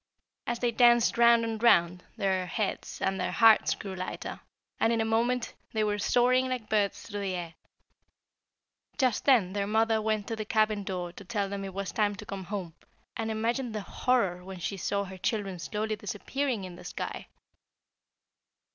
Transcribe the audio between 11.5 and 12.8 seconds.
it was time to come home;